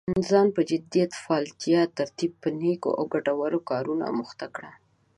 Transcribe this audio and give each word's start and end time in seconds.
ځان 0.29 0.47
په 0.55 0.61
جديت، 0.69 1.11
فعاليتا، 1.23 1.81
ترتيب 1.97 2.31
په 2.41 2.49
نيکو 2.61 2.89
او 2.99 3.03
ګټورو 3.13 3.59
کارونو 3.69 4.01
اموخته 4.11 4.47
کړه. 4.55 4.71